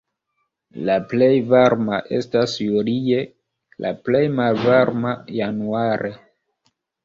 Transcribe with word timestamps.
La 0.87 0.95
plej 1.11 1.27
varma 1.51 1.99
estas 2.21 2.57
julie, 2.65 3.21
la 3.87 3.95
plej 4.09 4.25
malvarma 4.41 5.15
januare. 5.41 6.15